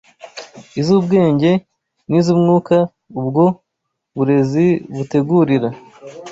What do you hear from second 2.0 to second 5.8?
n’iz’umwuka. Ubwo burezi butegurira